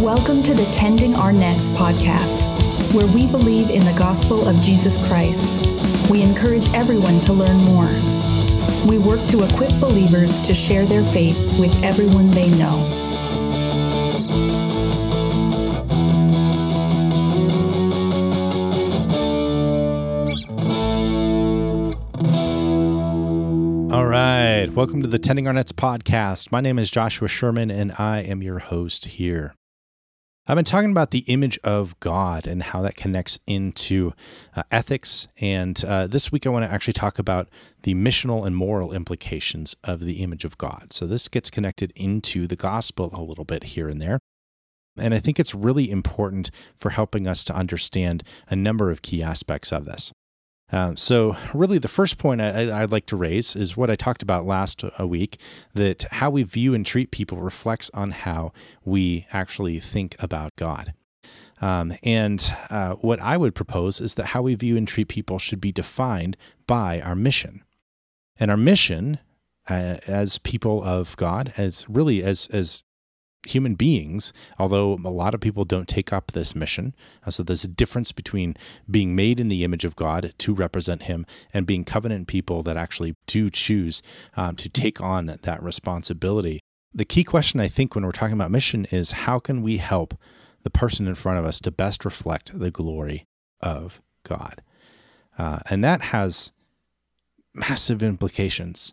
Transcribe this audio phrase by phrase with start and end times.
[0.00, 4.96] Welcome to the Tending Our Nets podcast, where we believe in the gospel of Jesus
[5.06, 5.44] Christ.
[6.10, 7.90] We encourage everyone to learn more.
[8.88, 12.78] We work to equip believers to share their faith with everyone they know.
[23.92, 24.66] All right.
[24.72, 26.50] Welcome to the Tending Our Nets podcast.
[26.50, 29.56] My name is Joshua Sherman, and I am your host here.
[30.50, 34.14] I've been talking about the image of God and how that connects into
[34.56, 35.28] uh, ethics.
[35.40, 37.48] And uh, this week, I want to actually talk about
[37.84, 40.92] the missional and moral implications of the image of God.
[40.92, 44.18] So, this gets connected into the gospel a little bit here and there.
[44.98, 49.22] And I think it's really important for helping us to understand a number of key
[49.22, 50.10] aspects of this.
[50.72, 54.22] Um, so, really, the first point I, would like to raise is what I talked
[54.22, 55.40] about last a week
[55.74, 58.52] that how we view and treat people reflects on how
[58.84, 60.94] we actually think about God.
[61.60, 65.38] Um, and uh, what I would propose is that how we view and treat people
[65.38, 67.62] should be defined by our mission.
[68.38, 69.18] And our mission
[69.68, 72.82] uh, as people of God, as really as, as
[73.48, 76.94] human beings, although a lot of people don't take up this mission.
[77.26, 78.56] Uh, so there's a difference between
[78.90, 82.76] being made in the image of God to represent Him and being covenant people that
[82.76, 84.02] actually do choose
[84.36, 86.60] um, to take on that responsibility.
[86.92, 90.14] The key question, I think, when we're talking about mission is how can we help
[90.62, 93.26] the person in front of us to best reflect the glory
[93.60, 94.62] of God?
[95.38, 96.52] Uh, and that has
[97.54, 98.92] massive implications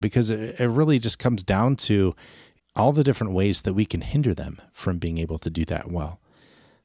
[0.00, 2.14] because it, it really just comes down to
[2.78, 5.90] all the different ways that we can hinder them from being able to do that
[5.90, 6.20] well.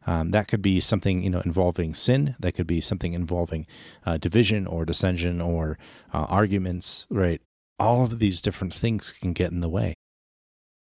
[0.06, 2.36] Um, that could be something you know involving sin.
[2.40, 3.66] That could be something involving
[4.06, 5.78] uh, division or dissension or
[6.14, 7.06] uh, arguments.
[7.10, 7.42] Right,
[7.80, 9.94] all of these different things can get in the way.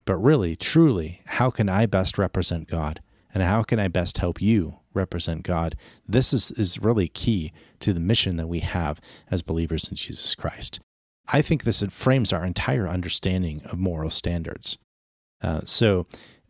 [0.05, 3.01] But really, truly, how can I best represent God,
[3.33, 5.75] and how can I best help you represent God?
[6.07, 10.35] This is is really key to the mission that we have as believers in Jesus
[10.35, 10.79] Christ.
[11.27, 14.77] I think this frames our entire understanding of moral standards.
[15.41, 16.05] Uh, so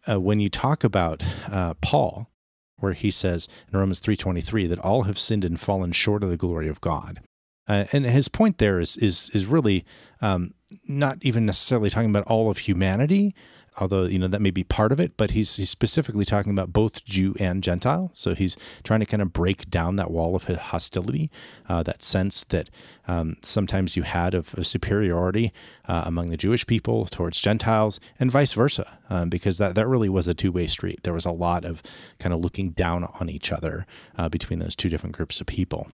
[0.09, 2.29] uh, when you talk about uh, Paul,
[2.77, 6.37] where he says in Romans 3:23 that all have sinned and fallen short of the
[6.37, 7.21] glory of God,
[7.67, 9.85] uh, and his point there is is is really
[10.21, 10.53] um,
[10.87, 13.35] not even necessarily talking about all of humanity,
[13.79, 16.73] although you know that may be part of it but he's, he's specifically talking about
[16.73, 18.09] both jew and gentile.
[18.13, 21.31] So he's trying to kind of break down that wall of hostility
[21.69, 22.69] uh, that sense that
[23.07, 25.53] um, sometimes you had of, of superiority
[25.85, 30.09] uh, among the jewish people towards gentiles and vice versa um, because that, that really
[30.09, 31.01] was a two-way street.
[31.03, 31.81] There was a lot of
[32.19, 33.85] kind of looking down on each other
[34.17, 35.87] uh, between those two different groups of people.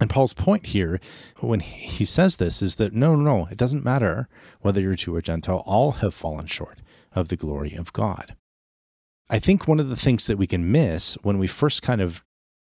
[0.00, 0.98] And Paul's point here,
[1.40, 4.28] when he says this, is that no, no, no, it doesn't matter
[4.62, 6.78] whether you're Jew or Gentile, all have fallen short
[7.14, 8.36] of the glory of God.
[9.28, 12.24] I think one of the things that we can miss when we first kind of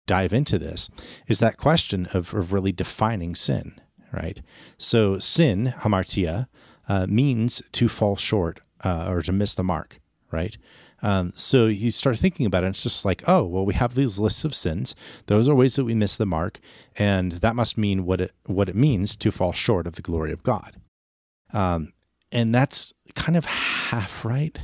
[0.07, 0.89] dive into this
[1.27, 3.79] is that question of, of really defining sin,
[4.11, 4.41] right?
[4.77, 6.47] So, sin, hamartia,
[6.87, 9.99] uh, means to fall short uh, or to miss the mark,
[10.31, 10.57] right?
[11.01, 14.19] Um, so you start thinking about it, it's just like, oh, well, we have these
[14.19, 14.95] lists of sins.
[15.25, 16.61] Those are ways that we miss the mark,
[16.95, 20.31] and that must mean what it what it means to fall short of the glory
[20.31, 20.77] of God.
[21.51, 21.91] Um,
[22.33, 24.59] and that's kind of half right.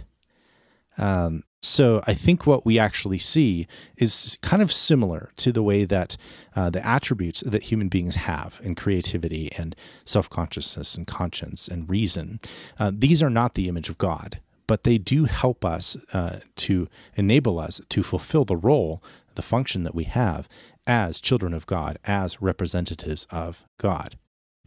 [0.98, 5.86] Um, so I think what we actually see is kind of similar to the way
[5.86, 6.18] that
[6.56, 11.90] uh, the attributes that human beings have in creativity and self consciousness and conscience and
[11.90, 12.40] reason.
[12.78, 16.88] Uh, these are not the image of God, but they do help us uh, to
[17.16, 19.04] enable us to fulfill the role,
[19.36, 20.50] the function that we have
[20.88, 24.16] as children of God, as representatives of God.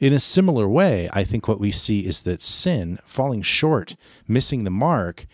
[0.02, 3.94] In a similar way, I think what we see is that sin, falling short,
[4.26, 5.26] missing the mark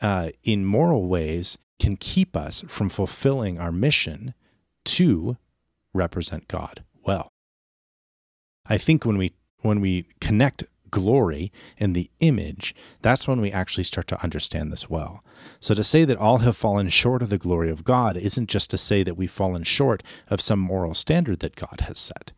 [0.00, 4.32] uh, in moral ways, can keep us from fulfilling our mission
[4.84, 5.38] to
[5.92, 7.32] represent God well.
[8.66, 13.82] I think when we when we connect glory and the image, that's when we actually
[13.82, 15.24] start to understand this well.
[15.58, 18.70] So to say that all have fallen short of the glory of God isn't just
[18.70, 22.30] to say that we've fallen short of some moral standard that God has set.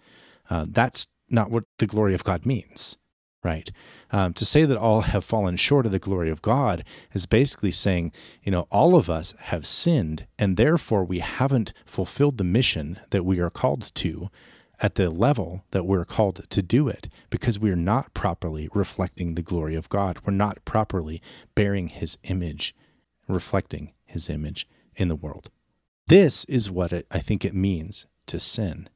[0.49, 2.97] Uh, that's not what the glory of God means,
[3.43, 3.71] right?
[4.11, 7.71] Um, to say that all have fallen short of the glory of God is basically
[7.71, 13.01] saying, you know, all of us have sinned, and therefore we haven't fulfilled the mission
[13.11, 14.31] that we are called to
[14.81, 19.43] at the level that we're called to do it because we're not properly reflecting the
[19.43, 20.19] glory of God.
[20.25, 21.21] We're not properly
[21.55, 22.75] bearing his image,
[23.27, 25.51] reflecting his image in the world.
[26.07, 28.89] This is what it, I think it means to sin.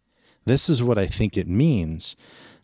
[0.45, 2.17] This is what I think it means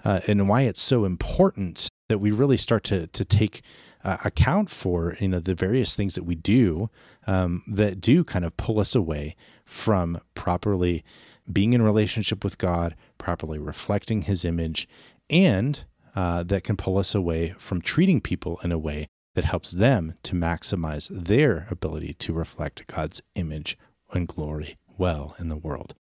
[0.05, 3.63] uh, and why it's so important that we really start to, to take
[4.05, 6.89] uh, account for you know the various things that we do
[7.27, 11.05] um, that do kind of pull us away from properly
[11.51, 14.89] being in relationship with God, properly reflecting His image,
[15.29, 15.85] and
[16.15, 20.15] uh, that can pull us away from treating people in a way that helps them
[20.25, 23.79] to maximize their ability to reflect God's image
[24.13, 25.95] and glory well in the world.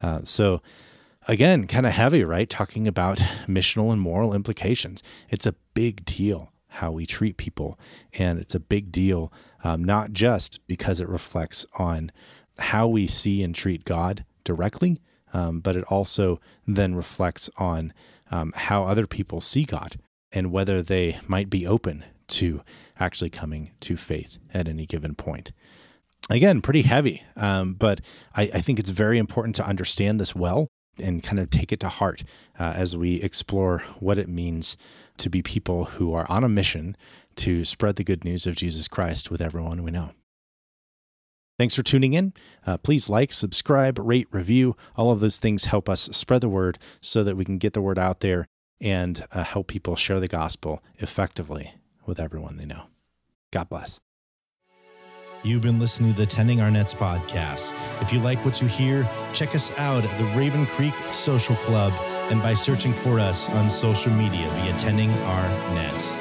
[0.00, 0.60] Uh, so,
[1.28, 2.48] again, kind of heavy, right?
[2.48, 5.02] Talking about missional and moral implications.
[5.28, 7.78] It's a big deal how we treat people.
[8.18, 9.32] And it's a big deal,
[9.64, 12.12] um, not just because it reflects on
[12.58, 15.00] how we see and treat God directly,
[15.32, 17.92] um, but it also then reflects on
[18.30, 19.98] um, how other people see God
[20.32, 22.62] and whether they might be open to
[22.98, 25.52] actually coming to faith at any given point.
[26.28, 28.00] Again, pretty heavy, um, but
[28.34, 30.66] I, I, think it's very important to understand this well
[30.98, 32.24] and kind of take it to heart
[32.58, 34.76] uh, as we explore what it means
[35.18, 36.96] to be people who are on a mission
[37.36, 40.10] to spread the good news of Jesus Christ with everyone we know.
[41.58, 42.34] Thanks for tuning in.
[42.66, 44.76] Uh, please like, subscribe, rate, review.
[44.94, 47.80] All of those things help us spread the word so that we can get the
[47.80, 48.46] word out there
[48.80, 52.84] and uh, help people share the gospel effectively with everyone they know.
[53.50, 54.00] God bless.
[55.46, 57.72] You've been listening to the Tending Our Nets podcast.
[58.02, 61.92] If you like what you hear, check us out at the Raven Creek Social Club
[62.32, 66.14] and by searching for us on social media via Tending Our Nets.